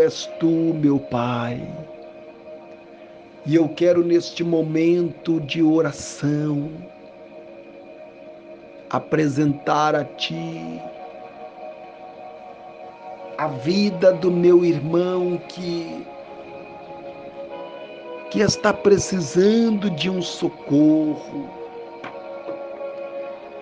[0.00, 1.60] És tu, meu Pai.
[3.44, 6.70] E eu quero neste momento de oração
[8.90, 10.80] apresentar a Ti
[13.42, 16.06] a vida do meu irmão que
[18.30, 21.50] que está precisando de um socorro,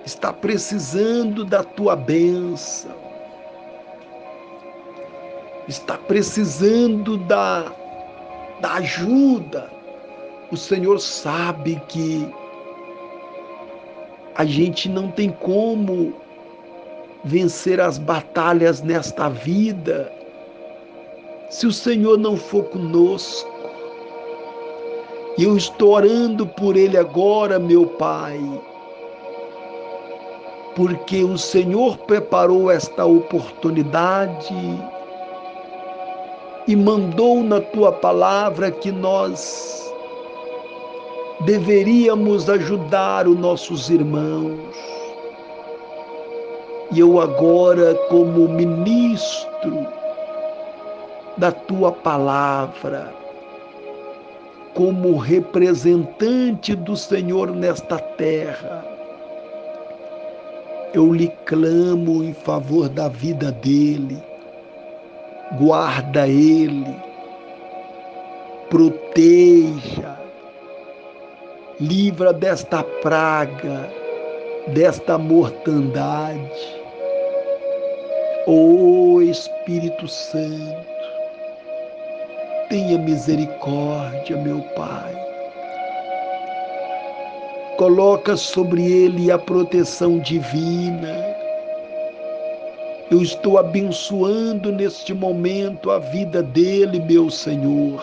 [0.05, 2.95] está precisando da tua bênção,
[5.71, 7.73] está precisando da,
[8.61, 9.71] da ajuda.
[10.51, 12.29] O Senhor sabe que
[14.35, 16.13] a gente não tem como
[17.25, 20.13] vencer as batalhas nesta vida
[21.49, 23.49] se o Senhor não for conosco.
[25.39, 28.41] E eu estou orando por ele agora, meu Pai,
[30.75, 34.55] porque o Senhor preparou esta oportunidade
[36.71, 39.93] e mandou na tua palavra que nós
[41.41, 44.61] deveríamos ajudar os nossos irmãos.
[46.93, 49.85] E eu agora, como ministro
[51.39, 53.13] da tua palavra,
[54.73, 58.85] como representante do Senhor nesta terra,
[60.95, 64.30] eu lhe clamo em favor da vida dele
[65.53, 66.97] guarda ele,
[68.69, 70.19] proteja,
[71.81, 73.91] livra desta praga,
[74.69, 76.81] desta mortandade.
[78.47, 80.87] Ó oh, Espírito Santo,
[82.69, 85.15] tenha misericórdia, meu Pai.
[87.77, 91.30] Coloca sobre ele a proteção divina
[93.11, 98.01] eu estou abençoando neste momento a vida dele, meu Senhor.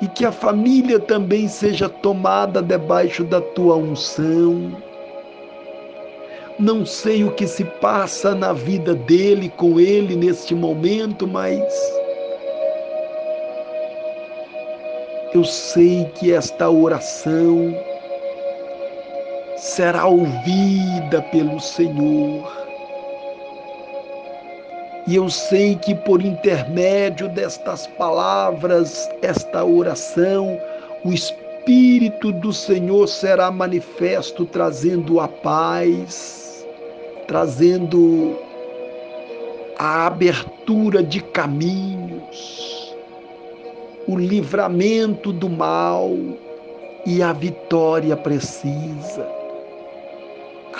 [0.00, 4.76] E que a família também seja tomada debaixo da tua unção.
[6.56, 11.74] Não sei o que se passa na vida dele, com ele neste momento, mas
[15.32, 17.74] eu sei que esta oração
[19.56, 22.63] será ouvida pelo Senhor
[25.06, 30.58] e eu sei que por intermédio destas palavras, esta oração,
[31.04, 36.66] o Espírito do Senhor será manifesto, trazendo a paz,
[37.26, 38.38] trazendo
[39.78, 42.94] a abertura de caminhos,
[44.08, 46.16] o livramento do mal
[47.04, 49.33] e a vitória precisa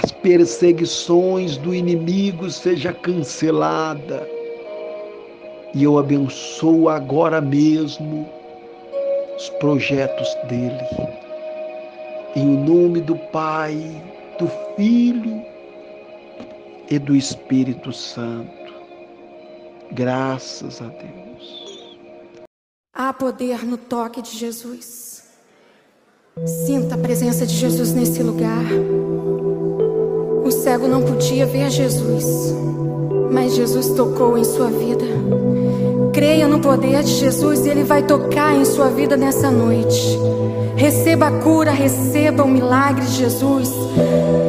[0.02, 4.28] as perseguições do inimigo seja cancelada.
[5.74, 8.28] E eu abençoo agora mesmo
[9.36, 10.84] os projetos dele.
[12.36, 13.74] Em nome do Pai,
[14.38, 15.42] do Filho
[16.90, 18.74] e do Espírito Santo.
[19.92, 21.98] Graças a Deus.
[22.92, 25.24] Há poder no toque de Jesus.
[26.66, 28.64] Sinta a presença de Jesus nesse lugar.
[30.64, 32.24] Cego não podia ver Jesus,
[33.30, 35.04] mas Jesus tocou em sua vida.
[36.10, 40.18] Creia no poder de Jesus e Ele vai tocar em sua vida nessa noite.
[40.74, 43.70] Receba a cura, receba o milagre de Jesus,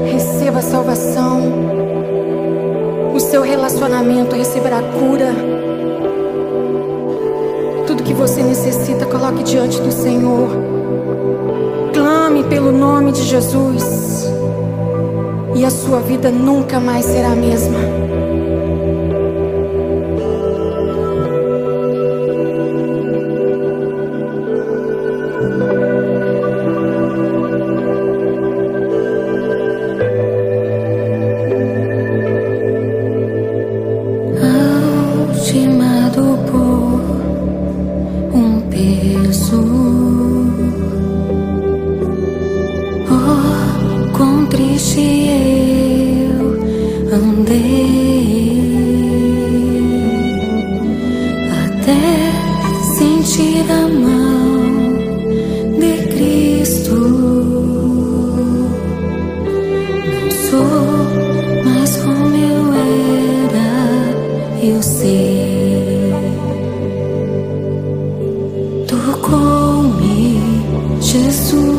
[0.10, 1.42] receba a salvação.
[3.14, 5.36] O seu relacionamento receberá cura.
[7.88, 10.48] Tudo que você necessita, coloque diante do Senhor.
[11.94, 14.16] Clame pelo nome de Jesus
[15.56, 18.15] e a sua vida nunca mais será a mesma.
[53.06, 54.96] Sentir a mão
[55.80, 56.96] de Cristo.
[60.12, 60.86] Não sou
[61.66, 62.64] mais como eu
[63.54, 63.70] era,
[64.64, 66.14] eu sei.
[68.88, 70.42] Tocou-me,
[71.00, 71.75] Jesus,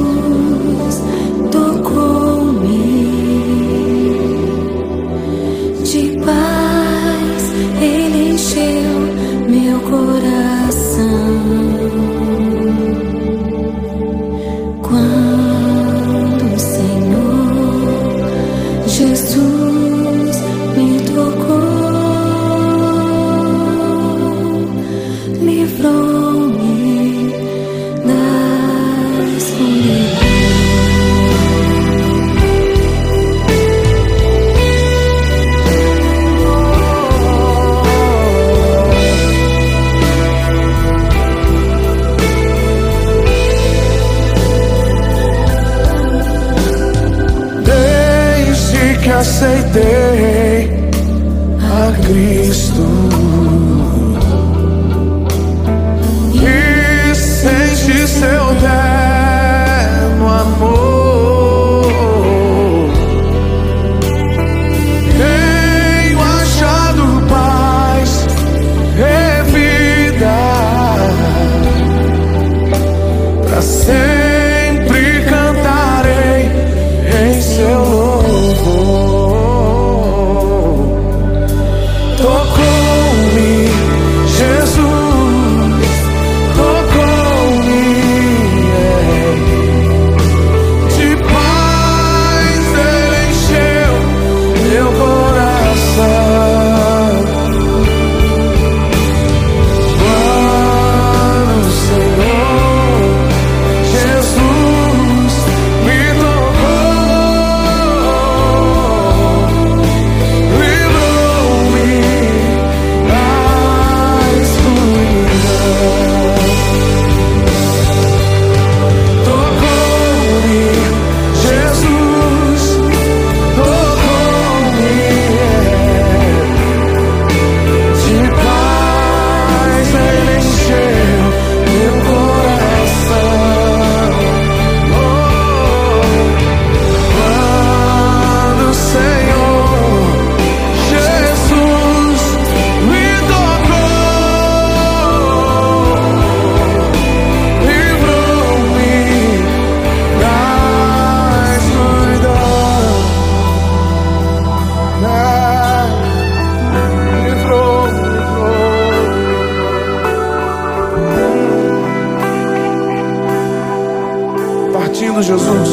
[165.16, 165.68] Seguindo Jesus,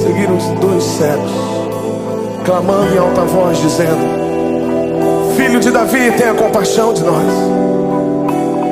[0.00, 1.32] seguiram dois cegos,
[2.44, 7.24] clamando em alta voz, dizendo: Filho de Davi, tenha compaixão de nós.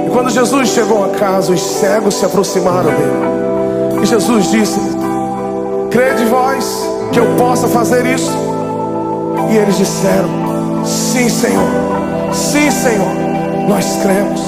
[0.07, 4.01] E quando Jesus chegou a casa, os cegos se aproximaram dele.
[4.03, 4.79] E Jesus disse:
[5.91, 8.31] Crede vós que eu possa fazer isso?
[9.51, 10.29] E eles disseram:
[10.85, 11.69] Sim, Senhor,
[12.33, 13.15] sim, Senhor,
[13.69, 14.41] nós cremos.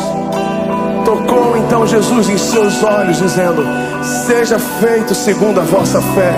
[1.05, 3.84] Tocou então Jesus em seus olhos, dizendo:
[4.27, 6.35] Seja feito segundo a vossa fé.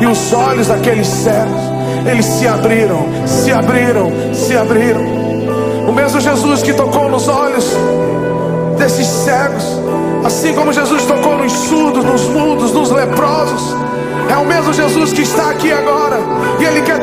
[0.00, 1.60] E os olhos daqueles cegos,
[2.10, 5.04] eles se abriram, se abriram, se abriram.
[5.86, 7.66] O mesmo Jesus que tocou nos olhos
[8.78, 9.64] desses cegos,
[10.24, 13.76] assim como Jesus tocou nos surdos, nos mudos, nos leprosos.
[14.30, 16.18] É o mesmo Jesus que está aqui agora.
[16.58, 16.99] E Ele quer